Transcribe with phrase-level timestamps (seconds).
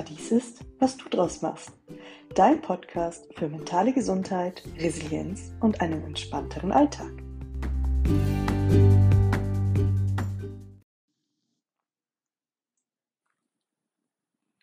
[0.00, 1.72] Paradies ist, was du draus machst.
[2.34, 7.12] Dein Podcast für mentale Gesundheit, Resilienz und einen entspannteren Alltag.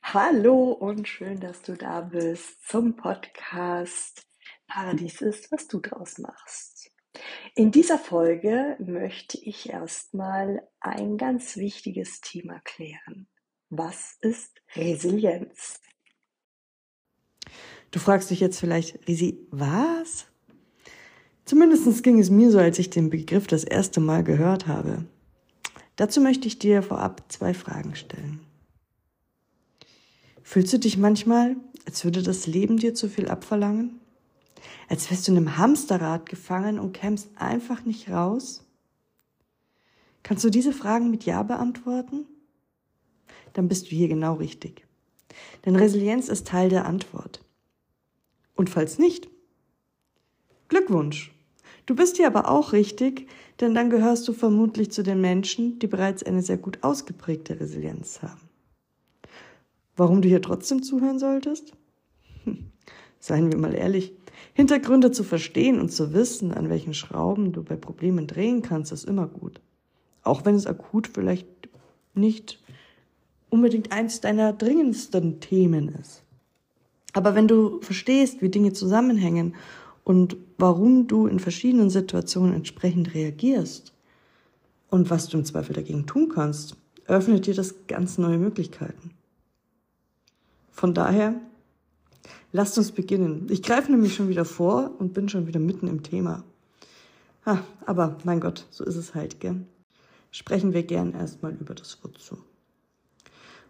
[0.02, 4.26] Hallo und schön, dass du da bist zum Podcast
[4.66, 6.90] Paradies ist, was du draus machst.
[7.54, 13.28] In dieser Folge möchte ich erstmal ein ganz wichtiges Thema klären.
[13.70, 15.82] Was ist Resilienz?
[17.92, 20.28] Du fragst dich jetzt vielleicht, Risi, was?
[21.44, 25.06] Zumindest ging es mir so, als ich den Begriff das erste Mal gehört habe.
[25.98, 28.40] Dazu möchte ich dir vorab zwei Fragen stellen.
[30.44, 34.00] Fühlst du dich manchmal, als würde das Leben dir zu viel abverlangen?
[34.88, 38.64] Als wärst du in einem Hamsterrad gefangen und kämst einfach nicht raus?
[40.24, 42.26] Kannst du diese Fragen mit Ja beantworten?
[43.54, 44.86] Dann bist du hier genau richtig.
[45.66, 47.44] Denn Resilienz ist Teil der Antwort.
[48.56, 49.30] Und falls nicht,
[50.68, 51.34] Glückwunsch.
[51.86, 53.28] Du bist hier aber auch richtig,
[53.62, 58.22] denn dann gehörst du vermutlich zu den Menschen, die bereits eine sehr gut ausgeprägte Resilienz
[58.22, 58.42] haben.
[59.96, 61.74] Warum du hier trotzdem zuhören solltest?
[62.44, 62.72] Hm,
[63.20, 64.14] seien wir mal ehrlich,
[64.54, 69.06] Hintergründe zu verstehen und zu wissen, an welchen Schrauben du bei Problemen drehen kannst, ist
[69.06, 69.62] immer gut.
[70.24, 71.48] Auch wenn es akut vielleicht
[72.14, 72.62] nicht
[73.50, 76.24] unbedingt eins deiner dringendsten Themen ist.
[77.14, 79.56] Aber wenn du verstehst, wie Dinge zusammenhängen
[80.04, 83.94] und warum du in verschiedenen Situationen entsprechend reagierst
[84.90, 86.76] und was du im Zweifel dagegen tun kannst,
[87.08, 89.12] öffnet dir das ganz neue Möglichkeiten.
[90.72, 91.36] Von daher,
[92.52, 93.48] lasst uns beginnen.
[93.50, 96.44] Ich greife nämlich schon wieder vor und bin schon wieder mitten im Thema.
[97.46, 99.66] Ah, aber mein Gott, so ist es halt, gell?
[100.32, 102.38] Sprechen wir gern erstmal über das Wozu.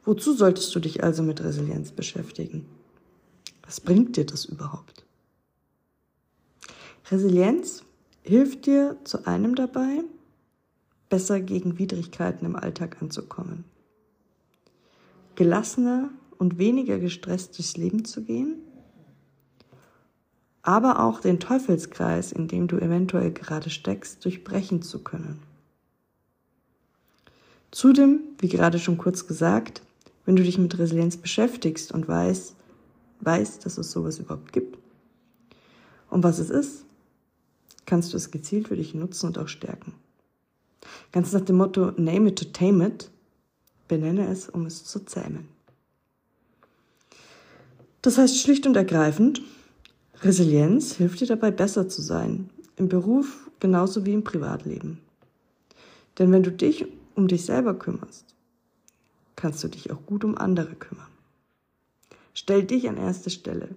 [0.07, 2.65] Wozu solltest du dich also mit Resilienz beschäftigen?
[3.63, 5.05] Was bringt dir das überhaupt?
[7.11, 7.83] Resilienz
[8.21, 10.05] hilft dir zu einem dabei,
[11.09, 13.65] besser gegen Widrigkeiten im Alltag anzukommen,
[15.35, 18.61] gelassener und weniger gestresst durchs Leben zu gehen,
[20.61, 25.41] aber auch den Teufelskreis, in dem du eventuell gerade steckst, durchbrechen zu können.
[27.71, 29.81] Zudem, wie gerade schon kurz gesagt,
[30.27, 32.53] wenn du dich mit Resilienz beschäftigst und weißt,
[33.21, 34.77] weißt, dass es sowas überhaupt gibt
[36.09, 36.83] und was es ist,
[37.85, 39.93] kannst du es gezielt für dich nutzen und auch stärken.
[41.13, 43.09] Ganz nach dem Motto Name it to tame it,
[43.87, 45.47] benenne es, um es zu zähmen.
[48.01, 49.41] Das heißt schlicht und ergreifend,
[50.21, 54.99] Resilienz hilft dir dabei, besser zu sein, im Beruf genauso wie im Privatleben.
[56.19, 58.36] Denn wenn du dich um dich selber kümmerst,
[59.37, 61.07] kannst du dich auch gut um andere kümmern.
[62.33, 63.69] Stell dich an erste Stelle.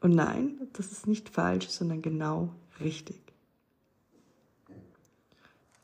[0.00, 3.20] Und nein, das ist nicht falsch, sondern genau richtig.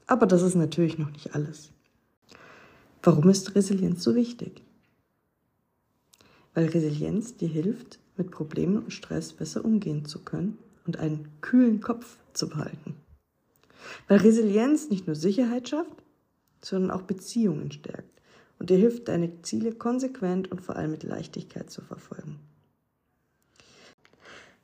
[0.06, 1.70] Aber das ist natürlich noch nicht alles.
[3.02, 4.62] Warum ist Resilienz so wichtig?
[6.54, 11.80] Weil Resilienz dir hilft, mit Problemen und Stress besser umgehen zu können und einen kühlen
[11.80, 12.96] Kopf zu behalten.
[14.08, 16.02] Weil Resilienz nicht nur Sicherheit schafft,
[16.62, 18.17] sondern auch Beziehungen stärkt
[18.58, 22.38] und dir hilft, deine Ziele konsequent und vor allem mit Leichtigkeit zu verfolgen.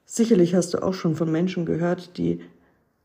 [0.04, 2.40] Sicherlich hast du auch schon von Menschen gehört, die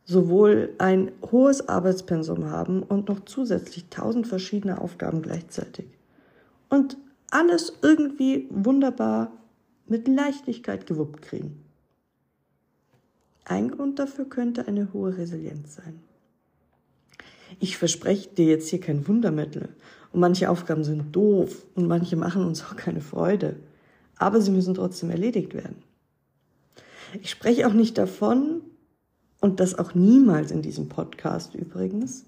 [0.05, 5.85] sowohl ein hohes Arbeitspensum haben und noch zusätzlich tausend verschiedene Aufgaben gleichzeitig.
[6.69, 6.97] Und
[7.31, 9.31] alles irgendwie wunderbar
[9.87, 11.63] mit Leichtigkeit gewuppt kriegen.
[13.45, 15.99] Ein Grund dafür könnte eine hohe Resilienz sein.
[17.59, 19.69] Ich verspreche dir jetzt hier kein Wundermittel
[20.11, 23.55] und manche Aufgaben sind doof und manche machen uns auch keine Freude.
[24.17, 25.83] Aber sie müssen trotzdem erledigt werden.
[27.21, 28.61] Ich spreche auch nicht davon,
[29.41, 32.25] und das auch niemals in diesem Podcast übrigens,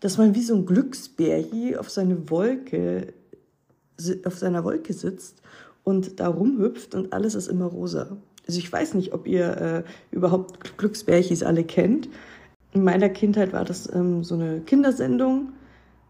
[0.00, 3.14] dass man wie so ein Glücksbärchen auf seine Wolke,
[4.24, 5.40] auf seiner Wolke sitzt
[5.84, 8.16] und da rumhüpft und alles ist immer rosa.
[8.46, 12.08] Also ich weiß nicht, ob ihr äh, überhaupt Glücksbärchis alle kennt.
[12.72, 15.52] In meiner Kindheit war das ähm, so eine Kindersendung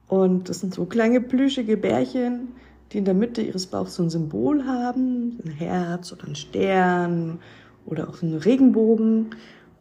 [0.08, 2.48] und das sind so kleine plüschige Bärchen,
[2.92, 7.40] die in der Mitte ihres Bauchs so ein Symbol haben, ein Herz oder ein Stern
[7.84, 9.30] oder auch so einen Regenbogen.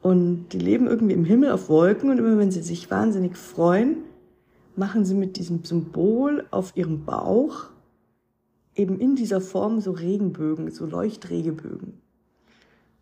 [0.01, 3.97] Und die leben irgendwie im Himmel auf Wolken und immer wenn sie sich wahnsinnig freuen,
[4.75, 7.65] machen sie mit diesem Symbol auf ihrem Bauch
[8.75, 11.93] eben in dieser Form so Regenbögen, so Leuchtregebögen.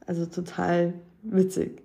[0.06, 0.94] Also total
[1.24, 1.82] witzig.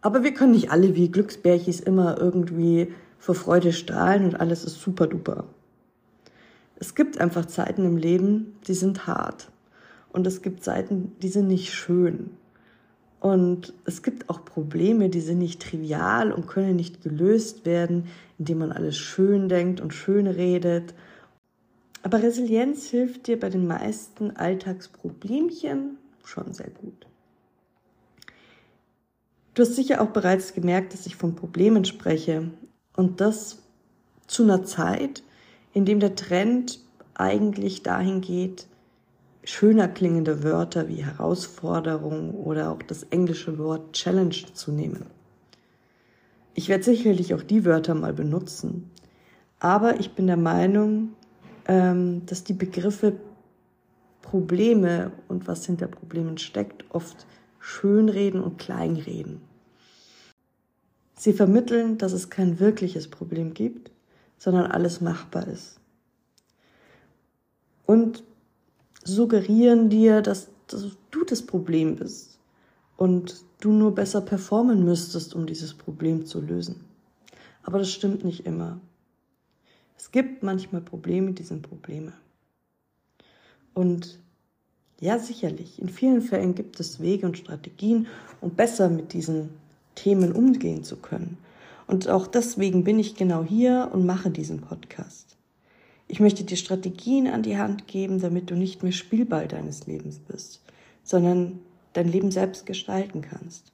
[0.00, 2.92] Aber wir können nicht alle wie Glücksbärchis immer irgendwie
[3.22, 5.44] vor Freude strahlen und alles ist super duper.
[6.74, 9.48] Es gibt einfach Zeiten im Leben, die sind hart.
[10.12, 12.30] Und es gibt Zeiten, die sind nicht schön.
[13.20, 18.08] Und es gibt auch Probleme, die sind nicht trivial und können nicht gelöst werden,
[18.40, 20.92] indem man alles schön denkt und schön redet.
[22.02, 27.06] Aber Resilienz hilft dir bei den meisten Alltagsproblemchen schon sehr gut.
[29.54, 32.50] Du hast sicher auch bereits gemerkt, dass ich von Problemen spreche
[32.96, 33.58] und das
[34.26, 35.22] zu einer Zeit,
[35.72, 36.80] in dem der Trend
[37.14, 38.66] eigentlich dahin geht,
[39.44, 45.06] schöner klingende Wörter wie Herausforderung oder auch das englische Wort Challenge zu nehmen.
[46.54, 48.90] Ich werde sicherlich auch die Wörter mal benutzen,
[49.58, 51.10] aber ich bin der Meinung,
[51.66, 53.14] ähm, dass die Begriffe
[54.20, 57.26] Probleme und was hinter Problemen steckt, oft
[57.58, 59.40] schönreden und kleinreden.
[61.22, 63.92] Sie vermitteln, dass es kein wirkliches Problem gibt,
[64.38, 65.78] sondern alles machbar ist.
[67.86, 68.24] Und
[69.04, 72.40] suggerieren dir, dass, dass du das Problem bist
[72.96, 76.80] und du nur besser performen müsstest, um dieses Problem zu lösen.
[77.62, 78.80] Aber das stimmt nicht immer.
[79.96, 82.14] Es gibt manchmal Probleme, die sind Probleme.
[83.74, 84.18] Und
[84.98, 88.08] ja, sicherlich, in vielen Fällen gibt es Wege und Strategien,
[88.40, 89.61] um besser mit diesen
[89.94, 91.38] Themen umgehen zu können.
[91.86, 95.36] Und auch deswegen bin ich genau hier und mache diesen Podcast.
[96.08, 100.18] Ich möchte dir Strategien an die Hand geben, damit du nicht mehr Spielball deines Lebens
[100.18, 100.62] bist,
[101.02, 101.60] sondern
[101.92, 103.72] dein Leben selbst gestalten kannst.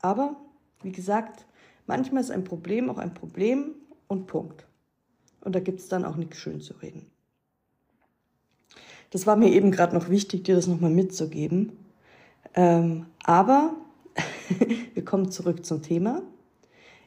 [0.00, 0.36] Aber,
[0.82, 1.46] wie gesagt,
[1.86, 3.74] manchmal ist ein Problem auch ein Problem
[4.08, 4.66] und Punkt.
[5.42, 7.06] Und da gibt es dann auch nichts schön zu reden.
[9.10, 11.72] Das war mir eben gerade noch wichtig, dir das nochmal mitzugeben.
[12.54, 13.74] Ähm, aber
[14.94, 16.22] wir kommen zurück zum Thema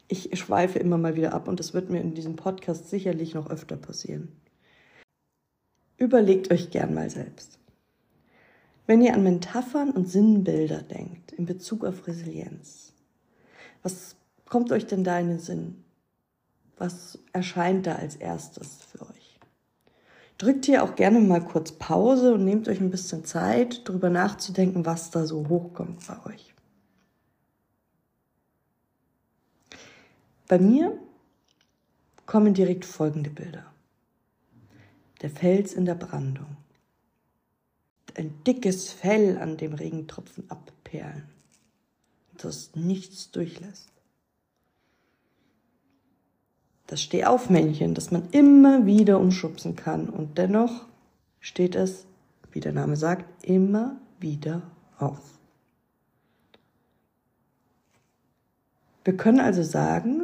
[0.08, 3.50] ich schweife immer mal wieder ab und das wird mir in diesem Podcast sicherlich noch
[3.50, 4.32] öfter passieren.
[5.98, 7.60] Überlegt euch gern mal selbst.
[8.86, 12.94] Wenn ihr an Metaphern und Sinnbilder denkt in Bezug auf Resilienz,
[13.82, 14.16] was
[14.50, 15.84] kommt euch denn da in den Sinn?
[16.78, 19.40] Was erscheint da als erstes für euch?
[20.38, 24.86] Drückt hier auch gerne mal kurz Pause und nehmt euch ein bisschen Zeit, darüber nachzudenken,
[24.86, 26.53] was da so hochkommt bei euch.
[30.48, 30.98] Bei mir
[32.26, 33.66] kommen direkt folgende Bilder.
[35.22, 36.58] Der Fels in der Brandung.
[38.16, 41.24] Ein dickes Fell an dem Regentropfen abperlen,
[42.38, 43.92] das nichts durchlässt.
[46.86, 50.86] Das Stehaufmännchen, das man immer wieder umschubsen kann und dennoch
[51.40, 52.06] steht es,
[52.52, 54.62] wie der Name sagt, immer wieder
[55.00, 55.40] auf.
[59.04, 60.23] Wir können also sagen,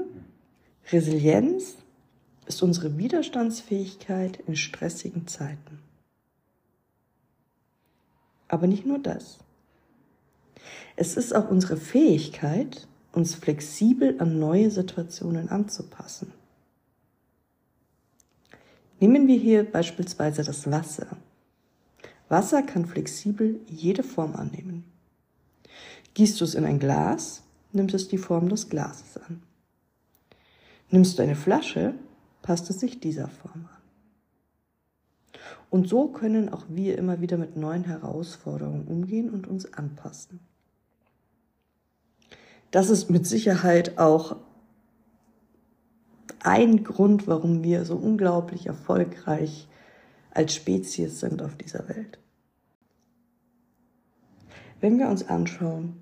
[0.91, 1.75] Resilienz
[2.47, 5.79] ist unsere Widerstandsfähigkeit in stressigen Zeiten.
[8.47, 9.37] Aber nicht nur das.
[10.95, 16.33] Es ist auch unsere Fähigkeit, uns flexibel an neue Situationen anzupassen.
[18.99, 21.07] Nehmen wir hier beispielsweise das Wasser.
[22.27, 24.83] Wasser kann flexibel jede Form annehmen.
[26.15, 29.43] Gießt du es in ein Glas, nimmt es die Form des Glases an.
[30.91, 31.93] Nimmst du eine Flasche,
[32.41, 33.79] passt es sich dieser Form an.
[35.69, 40.39] Und so können auch wir immer wieder mit neuen Herausforderungen umgehen und uns anpassen.
[42.71, 44.37] Das ist mit Sicherheit auch
[46.41, 49.67] ein Grund, warum wir so unglaublich erfolgreich
[50.31, 52.17] als Spezies sind auf dieser Welt.
[54.79, 55.97] Wenn wir uns anschauen,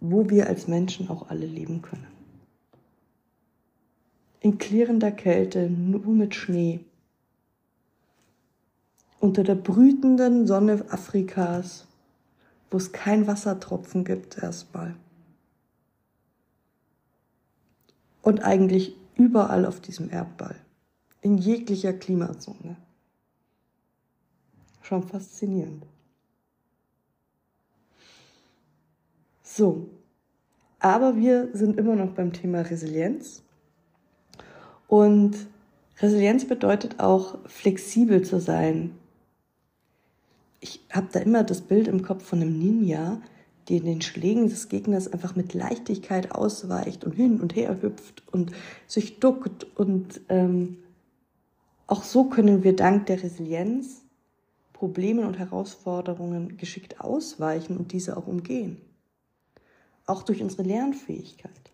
[0.00, 2.11] wo wir als Menschen auch alle leben können
[4.42, 6.80] in klirrender Kälte, nur mit Schnee.
[9.20, 11.86] Unter der brütenden Sonne Afrikas,
[12.68, 14.96] wo es kein Wassertropfen gibt erstmal.
[18.20, 20.56] Und eigentlich überall auf diesem Erdball,
[21.20, 22.76] in jeglicher Klimazone.
[24.80, 25.86] Schon faszinierend.
[29.44, 29.88] So,
[30.80, 33.44] aber wir sind immer noch beim Thema Resilienz
[34.92, 35.46] und
[36.00, 38.94] Resilienz bedeutet auch, flexibel zu sein.
[40.60, 43.22] Ich habe da immer das Bild im Kopf von einem Ninja,
[43.70, 48.52] der den Schlägen des Gegners einfach mit Leichtigkeit ausweicht und hin und her hüpft und
[48.86, 49.64] sich duckt.
[49.78, 50.76] Und ähm,
[51.86, 54.02] auch so können wir dank der Resilienz
[54.74, 58.76] Problemen und Herausforderungen geschickt ausweichen und diese auch umgehen.
[60.04, 61.71] Auch durch unsere Lernfähigkeit.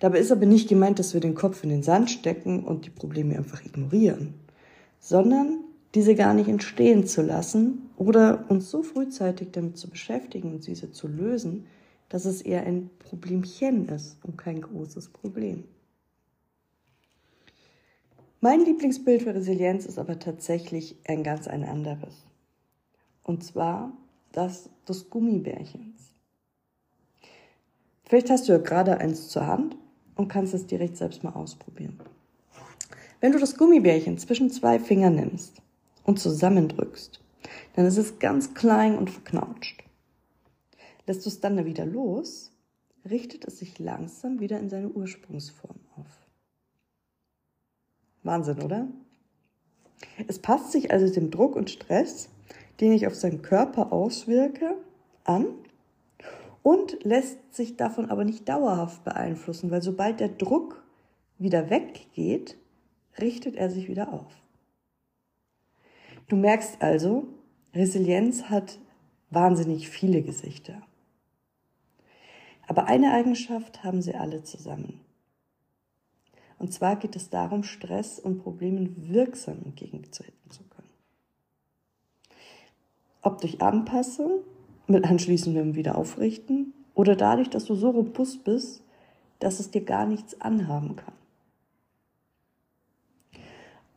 [0.00, 2.90] Dabei ist aber nicht gemeint, dass wir den Kopf in den Sand stecken und die
[2.90, 4.34] Probleme einfach ignorieren.
[5.00, 10.66] sondern diese gar nicht entstehen zu lassen oder uns so frühzeitig damit zu beschäftigen und
[10.66, 11.66] diese zu lösen,
[12.08, 15.64] dass es eher ein Problemchen ist und kein großes Problem.
[18.40, 22.14] Mein Lieblingsbild für Resilienz ist aber tatsächlich ein ganz ein anderes.
[23.24, 23.92] Und zwar
[24.32, 26.07] das des Gummibärchens.
[28.08, 29.76] Vielleicht hast du ja gerade eins zur Hand
[30.16, 32.00] und kannst es direkt selbst mal ausprobieren.
[33.20, 35.60] Wenn du das Gummibärchen zwischen zwei Fingern nimmst
[36.04, 37.20] und zusammendrückst,
[37.74, 39.84] dann ist es ganz klein und verknautscht.
[41.06, 42.52] Lässt du es dann wieder los,
[43.08, 46.26] richtet es sich langsam wieder in seine Ursprungsform auf.
[48.22, 48.88] Wahnsinn, oder?
[50.26, 52.30] Es passt sich also dem Druck und Stress,
[52.80, 54.76] den ich auf seinen Körper auswirke,
[55.24, 55.46] an
[56.62, 60.82] und lässt sich davon aber nicht dauerhaft beeinflussen, weil sobald der Druck
[61.38, 62.56] wieder weggeht,
[63.20, 64.32] richtet er sich wieder auf.
[66.28, 67.28] Du merkst also,
[67.74, 68.78] Resilienz hat
[69.30, 70.82] wahnsinnig viele Gesichter.
[72.66, 75.00] Aber eine Eigenschaft haben sie alle zusammen.
[76.58, 80.90] Und zwar geht es darum, Stress und Problemen wirksam entgegenzutreten zu können.
[83.22, 84.40] Ob durch Anpassung
[84.88, 88.82] mit anschließendem Wiederaufrichten oder dadurch, dass du so robust bist,
[89.38, 91.14] dass es dir gar nichts anhaben kann.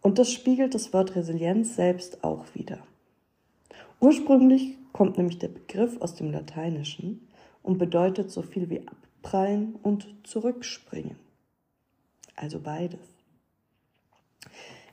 [0.02, 2.80] Und das spiegelt das Wort Resilienz selbst auch wieder.
[4.00, 7.28] Ursprünglich kommt nämlich der Begriff aus dem Lateinischen
[7.64, 11.16] und bedeutet so viel wie abprallen und zurückspringen.
[12.36, 13.00] Also beides.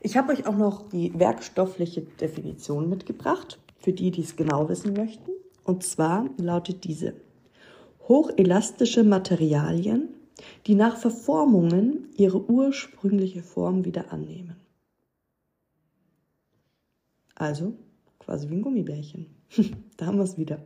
[0.01, 4.93] Ich habe euch auch noch die werkstoffliche Definition mitgebracht, für die, die es genau wissen
[4.93, 5.31] möchten.
[5.69, 7.13] Und zwar lautet diese.
[8.09, 10.09] Hochelastische Materialien,
[10.67, 14.57] die nach Verformungen ihre ursprüngliche Form wieder annehmen.
[17.35, 17.75] Also
[18.19, 19.27] quasi wie ein Gummibärchen.
[19.99, 20.59] da haben wir es wieder.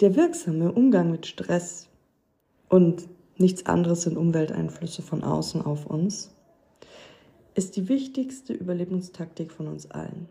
[0.00, 1.88] Der wirksame Umgang mit Stress
[2.68, 6.30] und nichts anderes sind Umwelteinflüsse von außen auf uns,
[7.54, 10.28] ist die wichtigste Überlebenstaktik von uns allen.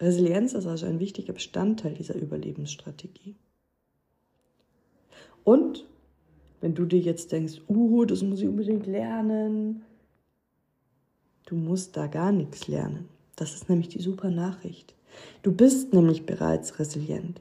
[0.00, 3.36] Resilienz ist also ein wichtiger Bestandteil dieser Überlebensstrategie.
[5.44, 5.86] Und
[6.60, 9.84] wenn du dir jetzt denkst, uh, das muss ich unbedingt lernen,
[11.46, 13.08] du musst da gar nichts lernen.
[13.36, 14.94] Das ist nämlich die super Nachricht.
[15.42, 17.40] Du bist nämlich bereits resilient.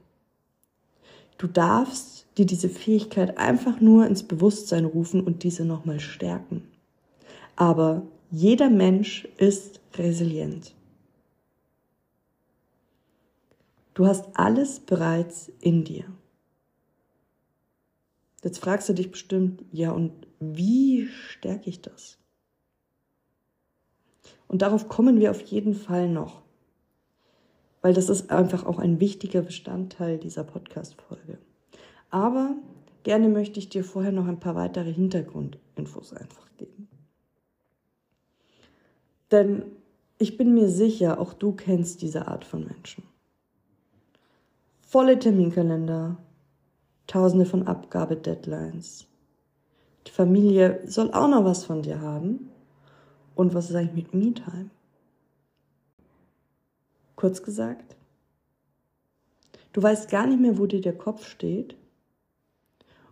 [1.38, 6.64] Du darfst dir diese Fähigkeit einfach nur ins Bewusstsein rufen und diese nochmal stärken.
[7.56, 10.75] Aber jeder Mensch ist resilient.
[13.96, 16.04] Du hast alles bereits in dir.
[18.44, 20.12] Jetzt fragst du dich bestimmt, ja, und
[20.42, 22.18] wie stärke ich das?
[24.50, 26.42] Und darauf kommen wir auf jeden Fall noch,
[27.82, 31.38] weil das ist einfach auch ein wichtiger Bestandteil dieser Podcast-Folge.
[32.10, 32.54] Aber
[33.04, 36.90] gerne möchte ich dir vorher noch ein paar weitere Hintergrundinfos einfach geben.
[39.32, 39.64] Denn
[40.18, 43.15] ich bin mir sicher, auch du kennst diese Art von Menschen
[44.96, 46.16] volle Terminkalender,
[47.06, 49.06] tausende von Abgabedeadlines.
[50.08, 52.50] Die Familie soll auch noch was von dir haben.
[53.36, 54.70] Und was ist eigentlich mit Me-Time?
[57.18, 57.98] Kurz gesagt,
[59.74, 61.76] du weißt gar nicht mehr, wo dir der Kopf steht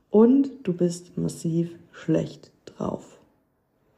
[0.09, 3.19] und du bist massiv schlecht drauf.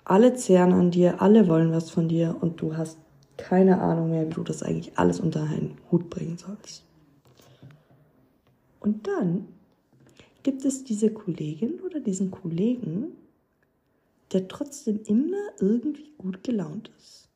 [0.06, 2.98] Alle zehren an dir, alle wollen was von dir und du hast
[3.38, 6.85] keine Ahnung mehr, wie du das eigentlich alles unter einen Hut bringen sollst.
[8.86, 9.48] Und dann
[10.44, 13.14] gibt es diese Kollegin oder diesen Kollegen,
[14.32, 17.28] der trotzdem immer irgendwie gut gelaunt ist.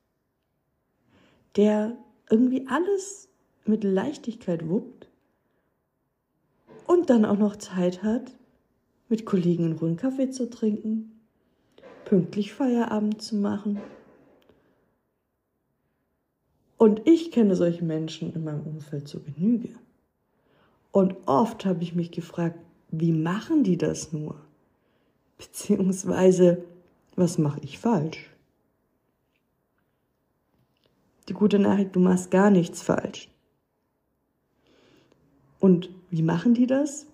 [1.56, 1.98] Der
[2.30, 3.30] irgendwie alles
[3.66, 5.10] mit Leichtigkeit wuppt
[6.86, 8.32] und dann auch noch Zeit hat,
[9.08, 11.20] mit Kollegen einen Kaffee zu trinken,
[12.06, 13.80] pünktlich Feierabend zu machen.
[16.78, 19.70] Und ich kenne solche Menschen in meinem Umfeld zur Genüge.
[20.92, 24.36] Und oft habe ich mich gefragt, wie machen die das nur?
[25.38, 26.64] Beziehungsweise,
[27.16, 28.30] was mache ich falsch?
[31.28, 33.30] Die gute Nachricht, du machst gar nichts falsch.
[35.60, 37.06] Und wie machen die das?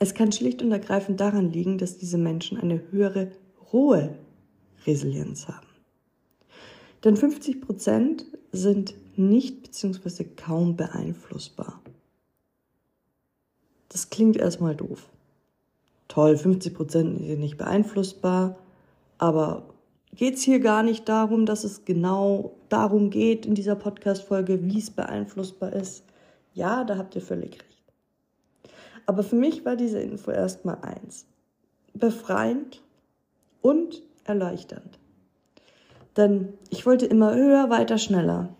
[0.00, 3.30] Es kann schlicht und ergreifend daran liegen, dass diese Menschen eine höhere
[3.72, 4.18] rohe
[4.86, 5.66] Resilienz haben.
[7.04, 10.24] Denn 50 Prozent sind nicht bzw.
[10.24, 11.80] kaum beeinflussbar.
[13.88, 15.08] Das klingt erstmal doof.
[16.08, 18.58] Toll, 50 Prozent sind nicht beeinflussbar,
[19.18, 19.74] aber
[20.14, 24.78] geht es hier gar nicht darum, dass es genau darum geht in dieser Podcast-Folge, wie
[24.78, 26.04] es beeinflussbar ist.
[26.54, 27.82] Ja, da habt ihr völlig recht.
[29.06, 31.26] Aber für mich war diese Info erstmal eins.
[31.94, 32.82] Befreiend
[33.62, 34.98] und erleichternd.
[36.16, 38.54] Denn ich wollte immer höher, weiter, schneller.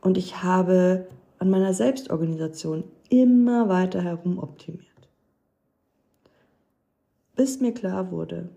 [0.00, 4.84] Und ich habe an meiner Selbstorganisation immer weiter herum optimiert.
[7.36, 8.48] Bis mir klar wurde,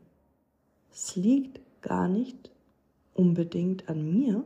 [0.92, 2.50] es liegt gar nicht
[3.14, 4.44] unbedingt an mir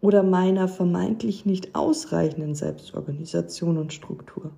[0.00, 4.50] oder meiner vermeintlich nicht ausreichenden Selbstorganisation und Struktur.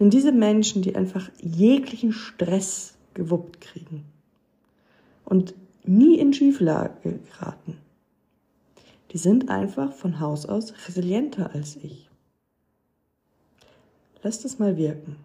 [0.00, 4.04] Denn diese Menschen, die einfach jeglichen Stress gewuppt kriegen
[5.24, 7.78] und nie in Schieflage geraten,
[9.16, 12.10] die sind einfach von Haus aus resilienter als ich.
[14.22, 15.16] Lass das mal wirken.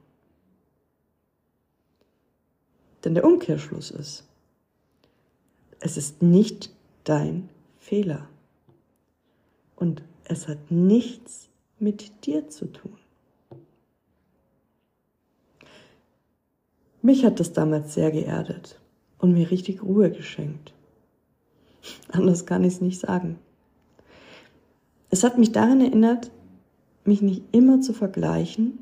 [3.04, 4.24] Denn der Umkehrschluss ist,
[5.82, 8.30] es ist nicht dein Fehler.
[9.76, 12.98] Und es hat nichts mit dir zu tun.
[17.02, 18.80] Mich hat das damals sehr geerdet
[19.18, 20.72] und mir richtig Ruhe geschenkt.
[22.14, 23.38] Anders kann ich es nicht sagen.
[25.12, 26.32] Es hat mich daran erinnert,
[27.06, 28.80] mich nicht immer zu vergleichen,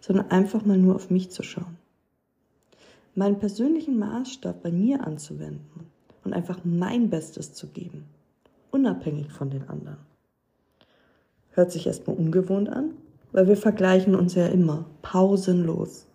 [0.00, 1.76] sondern einfach mal nur auf mich zu schauen.
[3.16, 5.90] Meinen persönlichen Maßstab bei mir anzuwenden
[6.22, 8.04] und einfach mein Bestes zu geben,
[8.70, 9.98] unabhängig von den anderen.
[11.50, 12.90] Hört sich erstmal ungewohnt an,
[13.32, 16.06] weil wir vergleichen uns ja immer pausenlos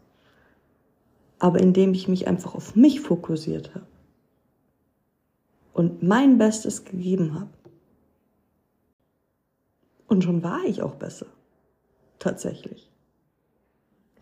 [1.42, 3.88] aber indem ich mich einfach auf mich fokussiert habe
[5.74, 7.50] und mein Bestes gegeben habe.
[10.12, 11.28] Und schon war ich auch besser.
[12.20, 12.92] Tatsächlich.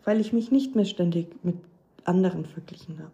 [0.04, 1.56] Weil ich mich nicht mehr ständig mit
[2.04, 3.10] anderen verglichen habe.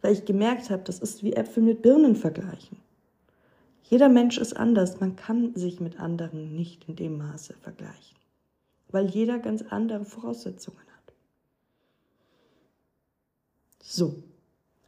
[0.00, 2.78] Weil ich gemerkt habe, das ist wie Äpfel mit Birnen vergleichen.
[3.82, 4.98] Jeder Mensch ist anders.
[5.00, 8.16] Man kann sich mit anderen nicht in dem Maße vergleichen.
[8.90, 11.12] Weil jeder ganz andere Voraussetzungen hat.
[13.82, 14.22] So.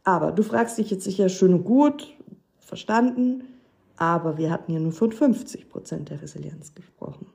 [0.03, 2.11] Aber du fragst dich jetzt sicher schön und gut,
[2.57, 3.43] verstanden,
[4.01, 7.27] aber wir hatten ja nur von 50 Prozent der Resilienz gesprochen.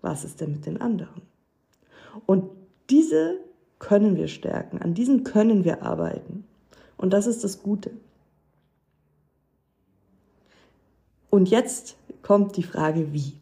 [0.00, 1.20] Was ist denn mit den anderen?
[2.24, 2.48] Und
[2.88, 3.38] diese
[3.78, 6.46] können wir stärken, an diesen können wir arbeiten.
[6.96, 7.90] Und das ist das Gute.
[11.28, 13.34] Und jetzt kommt die Frage, wie.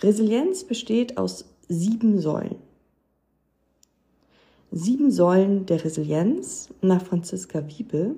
[0.00, 2.59] Resilienz besteht aus sieben Säulen.
[4.72, 8.14] Sieben Säulen der Resilienz nach Franziska Wiebe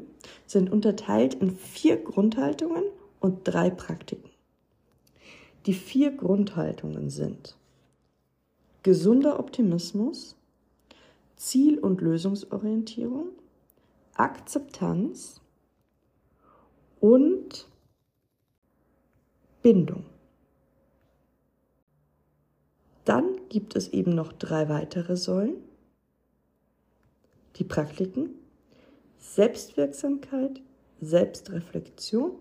[0.46, 2.84] sind unterteilt in vier Grundhaltungen
[3.20, 4.28] und drei Praktiken.
[5.64, 7.56] Die vier Grundhaltungen sind
[8.82, 10.36] gesunder Optimismus,
[11.36, 13.28] Ziel- und Lösungsorientierung,
[14.14, 15.40] Akzeptanz
[17.00, 17.66] und
[19.62, 20.04] Bindung.
[23.06, 25.71] Dann gibt es eben noch drei weitere Säulen
[27.56, 28.30] die Praktiken
[29.18, 30.60] Selbstwirksamkeit,
[31.00, 32.32] Selbstreflexion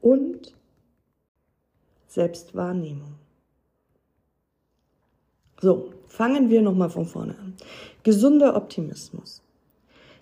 [0.00, 0.54] und
[2.06, 3.14] Selbstwahrnehmung.
[5.60, 7.54] So, fangen wir nochmal von vorne an.
[8.02, 9.42] Gesunder Optimismus.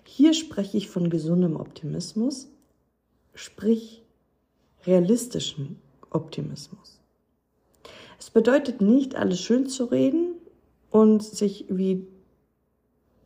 [0.03, 2.47] Hier spreche ich von gesundem Optimismus,
[3.33, 4.03] sprich
[4.85, 5.77] realistischem
[6.09, 6.99] Optimismus.
[8.19, 10.35] Es bedeutet nicht, alles schön zu reden
[10.89, 12.07] und sich wie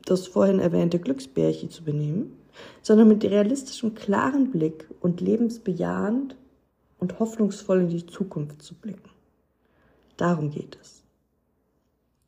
[0.09, 2.37] das vorhin erwähnte Glücksbärchen zu benehmen,
[2.81, 6.35] sondern mit realistischem, klaren Blick und lebensbejahend
[6.99, 9.09] und hoffnungsvoll in die Zukunft zu blicken.
[10.17, 11.03] Darum geht es.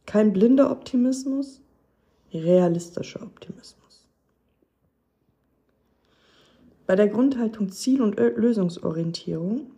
[0.06, 1.62] Kein blinder Optimismus,
[2.34, 4.08] realistischer Optimismus.
[6.88, 9.72] Bei der Grundhaltung Ziel- und Lösungsorientierung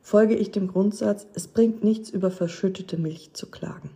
[0.00, 3.90] folge ich dem Grundsatz, es bringt nichts über verschüttete Milch zu klagen.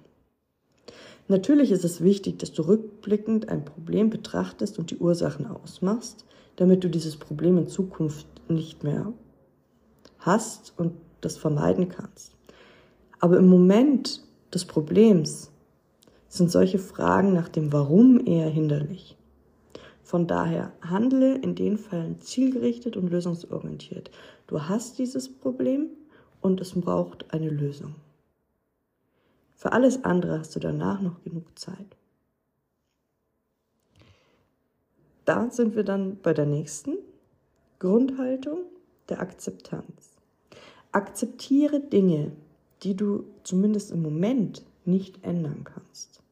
[1.28, 6.84] Natürlich ist es wichtig, dass du rückblickend ein Problem betrachtest und die Ursachen ausmachst, damit
[6.84, 9.12] du dieses Problem in Zukunft nicht mehr
[10.20, 12.32] hast und das vermeiden kannst.
[13.18, 14.22] Aber im Moment
[14.54, 15.50] des Problems
[16.28, 19.16] sind solche Fragen nach dem Warum eher hinderlich.
[20.02, 24.12] Von daher handle in den Fällen zielgerichtet und lösungsorientiert.
[24.46, 25.88] Du hast dieses Problem
[26.40, 27.96] und es braucht eine Lösung.
[29.57, 31.97] Für alles andere hast du danach noch genug Zeit.
[35.25, 36.99] Da sind wir dann bei der nächsten
[37.79, 38.59] Grundhaltung
[39.09, 40.19] der Akzeptanz.
[40.92, 42.33] Akzeptiere Dinge,
[42.83, 46.23] die du zumindest im Moment nicht ändern kannst.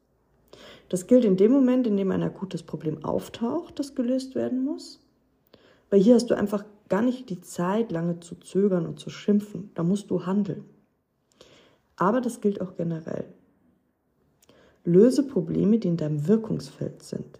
[0.89, 4.99] Das gilt in dem Moment, in dem ein akutes Problem auftaucht, das gelöst werden muss.
[5.89, 9.71] Weil hier hast du einfach gar nicht die Zeit, lange zu zögern und zu schimpfen.
[9.73, 10.63] Da musst du handeln.
[11.97, 13.25] Aber das gilt auch generell.
[14.83, 17.39] Löse Probleme, die in deinem Wirkungsfeld sind,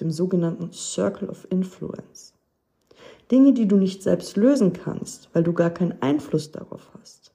[0.00, 2.34] dem sogenannten Circle of Influence.
[3.30, 7.34] Dinge, die du nicht selbst lösen kannst, weil du gar keinen Einfluss darauf hast,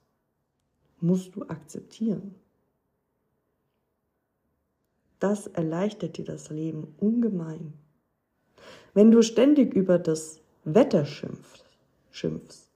[1.00, 2.34] musst du akzeptieren.
[5.18, 7.74] Das erleichtert dir das Leben ungemein.
[8.94, 11.64] Wenn du ständig über das Wetter schimpfst,
[12.10, 12.70] schimpfst,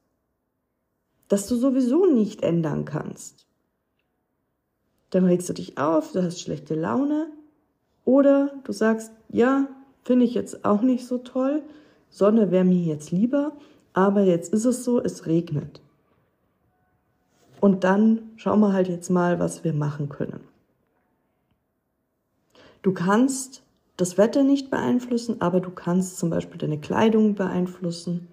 [1.28, 3.43] das du sowieso nicht ändern kannst,
[5.10, 7.28] dann regst du dich auf, du hast schlechte Laune
[8.04, 9.68] oder du sagst, ja,
[10.02, 11.62] finde ich jetzt auch nicht so toll,
[12.10, 13.52] Sonne wäre mir jetzt lieber,
[13.92, 15.80] aber jetzt ist es so, es regnet.
[17.60, 20.40] Und dann schauen wir halt jetzt mal, was wir machen können.
[22.82, 23.62] Du kannst
[23.96, 28.28] das Wetter nicht beeinflussen, aber du kannst zum Beispiel deine Kleidung beeinflussen.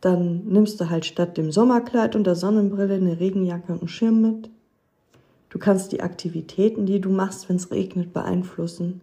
[0.00, 4.20] Dann nimmst du halt statt dem Sommerkleid und der Sonnenbrille eine Regenjacke und einen Schirm
[4.20, 4.50] mit.
[5.50, 9.00] Du kannst die Aktivitäten, die du machst, wenn es regnet, beeinflussen.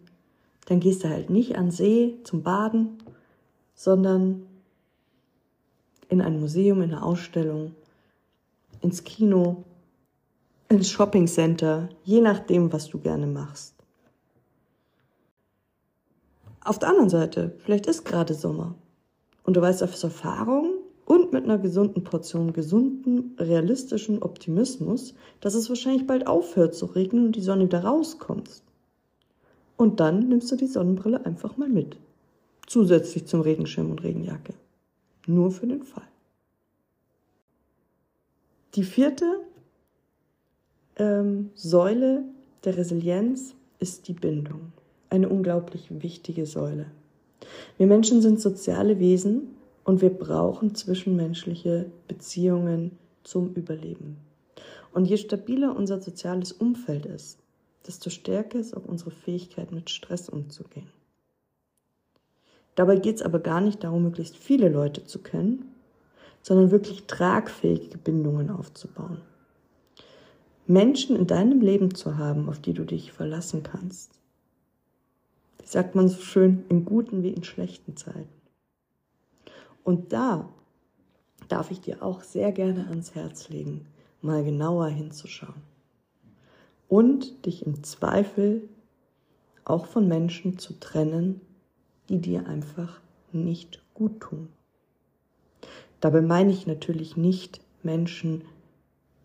[0.65, 2.97] Dann gehst du halt nicht an See zum Baden,
[3.73, 4.45] sondern
[6.09, 7.73] in ein Museum, in eine Ausstellung,
[8.81, 9.63] ins Kino,
[10.69, 13.73] ins Shoppingcenter, je nachdem, was du gerne machst.
[16.63, 18.75] Auf der anderen Seite, vielleicht ist gerade Sommer
[19.43, 20.74] und du weißt aus Erfahrung,
[21.05, 27.27] und mit einer gesunden Portion gesunden, realistischen Optimismus, dass es wahrscheinlich bald aufhört zu regnen
[27.27, 28.63] und die Sonne wieder rauskommt.
[29.77, 31.97] Und dann nimmst du die Sonnenbrille einfach mal mit.
[32.65, 34.53] Zusätzlich zum Regenschirm und Regenjacke.
[35.27, 36.07] Nur für den Fall.
[38.73, 39.41] Die vierte
[40.97, 42.23] ähm, Säule
[42.63, 44.71] der Resilienz ist die Bindung.
[45.09, 46.87] Eine unglaublich wichtige Säule.
[47.77, 49.54] Wir Menschen sind soziale Wesen
[49.85, 54.17] und wir brauchen zwischenmenschliche Beziehungen zum Überleben.
[54.91, 57.39] Und je stabiler unser soziales Umfeld ist,
[57.87, 60.89] desto stärker ist auch unsere Fähigkeit, mit Stress umzugehen.
[62.73, 65.71] Dabei geht es aber gar nicht darum, möglichst viele Leute zu kennen,
[66.41, 69.21] sondern wirklich tragfähige Bindungen aufzubauen.
[70.67, 74.11] Menschen in deinem Leben zu haben, auf die du dich verlassen kannst.
[75.61, 78.34] Wie sagt man so schön, in guten wie in schlechten Zeiten.
[79.85, 80.49] Und da
[81.47, 83.85] darf ich dir auch sehr gerne ans Herz legen,
[84.21, 85.61] mal genauer hinzuschauen.
[86.89, 88.67] Und dich im Zweifel
[89.63, 91.39] auch von Menschen zu trennen,
[92.09, 92.99] die dir einfach
[93.31, 94.49] nicht gut tun.
[95.99, 98.43] Dabei meine ich natürlich nicht Menschen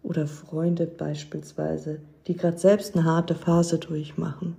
[0.03, 4.57] oder Freunde beispielsweise, die gerade selbst eine harte Phase durchmachen.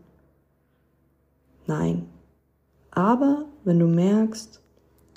[1.67, 2.07] Nein.
[2.89, 4.61] Aber wenn du merkst,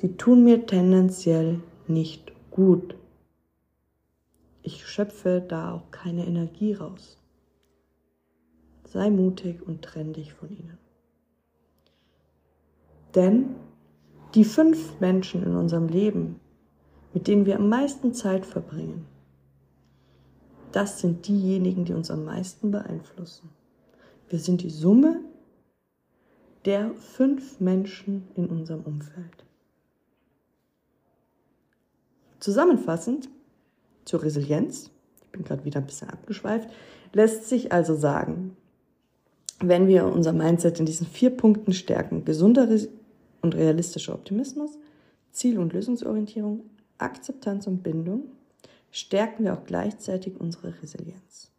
[0.00, 2.96] die tun mir tendenziell nicht gut.
[4.62, 7.18] Ich schöpfe da auch keine Energie raus.
[8.85, 10.78] Sei mutig und trenn dich von ihnen.
[13.14, 13.54] Denn
[14.35, 16.40] die fünf Menschen in unserem Leben,
[17.12, 19.07] mit denen wir am meisten Zeit verbringen,
[20.72, 23.50] das sind diejenigen, die uns am meisten beeinflussen.
[24.28, 25.20] Wir sind die Summe
[26.64, 29.43] der fünf Menschen in unserem Umfeld.
[32.44, 33.30] Zusammenfassend
[34.04, 34.90] zur Resilienz,
[35.22, 36.68] ich bin gerade wieder ein bisschen abgeschweift,
[37.14, 38.54] lässt sich also sagen,
[39.61, 42.68] wenn wir unser Mindset in diesen vier Punkten stärken, gesunder
[43.40, 44.72] und realistischer Optimismus,
[45.33, 46.64] Ziel- und Lösungsorientierung,
[46.98, 48.24] Akzeptanz und Bindung,
[48.90, 51.50] stärken wir auch gleichzeitig unsere Resilienz.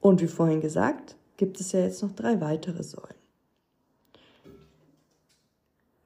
[0.00, 3.12] Und wie vorhin gesagt, gibt es ja jetzt noch drei weitere Säulen.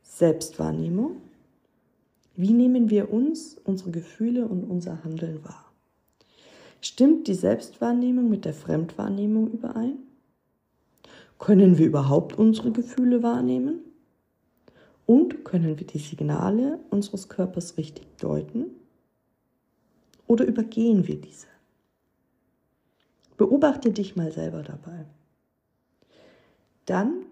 [0.03, 1.21] Selbstwahrnehmung,
[2.39, 5.73] wie nehmen wir uns, unsere Gefühle und unser Handeln wahr?
[6.81, 9.99] Stimmt die Selbstwahrnehmung mit der Fremdwahrnehmung überein?
[11.41, 13.81] Können wir überhaupt unsere Gefühle wahrnehmen?
[15.05, 18.67] Und können wir die Signale unseres Körpers richtig deuten?
[20.29, 21.49] Oder übergehen wir diese?
[23.37, 25.07] Beobachte dich mal selber dabei.
[26.87, 27.25] Dann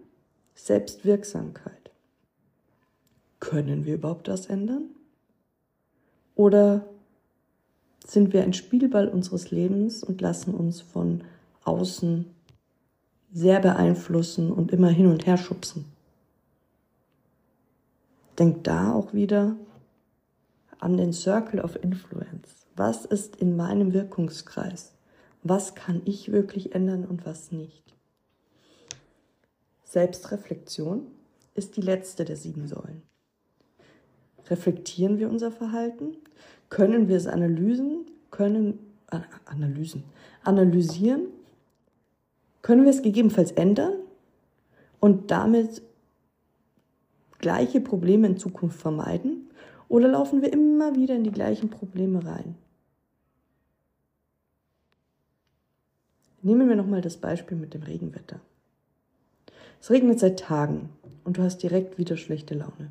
[0.56, 1.92] Selbstwirksamkeit.
[3.38, 4.95] Können wir überhaupt das ändern?
[6.36, 6.84] Oder
[8.06, 11.24] sind wir ein Spielball unseres Lebens und lassen uns von
[11.64, 12.26] außen
[13.32, 15.86] sehr beeinflussen und immer hin und her schubsen?
[18.38, 19.56] Denk da auch wieder
[20.78, 22.66] an den Circle of Influence.
[22.76, 24.92] Was ist in meinem Wirkungskreis?
[25.42, 27.96] Was kann ich wirklich ändern und was nicht?
[29.84, 31.06] Selbstreflexion
[31.54, 33.02] ist die letzte der sieben Säulen.
[34.48, 36.16] Reflektieren wir unser Verhalten?
[36.68, 38.06] Können wir es analysen?
[38.30, 38.78] Können
[39.10, 40.04] äh, Analysen
[40.44, 41.26] analysieren?
[42.62, 43.94] Können wir es gegebenenfalls ändern
[45.00, 45.82] und damit
[47.38, 49.50] gleiche Probleme in Zukunft vermeiden?
[49.88, 52.56] Oder laufen wir immer wieder in die gleichen Probleme rein?
[56.42, 58.40] Nehmen wir nochmal das Beispiel mit dem Regenwetter.
[59.80, 60.90] Es regnet seit Tagen
[61.24, 62.90] und du hast direkt wieder schlechte Laune.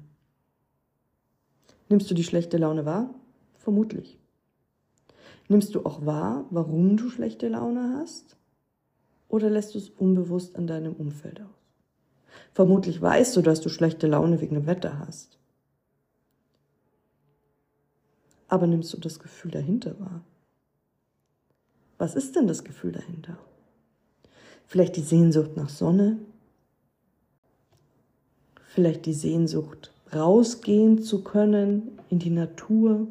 [1.90, 3.14] Nimmst du die schlechte Laune wahr?
[3.58, 4.20] Vermutlich.
[5.48, 8.36] Nimmst du auch wahr, warum du schlechte Laune hast?
[9.28, 11.48] Oder lässt du es unbewusst an deinem Umfeld aus?
[12.54, 15.38] Vermutlich weißt du, dass du schlechte Laune wegen dem Wetter hast.
[18.48, 20.24] Aber nimmst du das Gefühl dahinter wahr?
[21.98, 23.38] Was ist denn das Gefühl dahinter?
[24.66, 26.20] Vielleicht die Sehnsucht nach Sonne?
[28.68, 33.08] Vielleicht die Sehnsucht, rausgehen zu können in die Natur?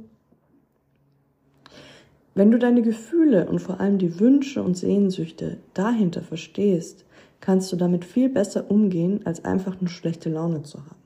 [2.35, 7.05] Wenn du deine Gefühle und vor allem die Wünsche und Sehnsüchte dahinter verstehst,
[7.41, 11.05] kannst du damit viel besser umgehen, als einfach nur schlechte Laune zu haben.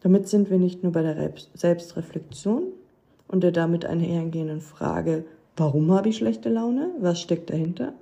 [0.00, 2.64] Damit sind wir nicht nur bei der Selbstreflexion
[3.28, 5.24] und der damit einhergehenden Frage,
[5.56, 7.94] warum habe ich schlechte Laune, was steckt dahinter,